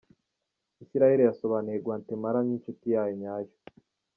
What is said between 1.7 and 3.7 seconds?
Gwatemala nk’ "inshuti nyayo".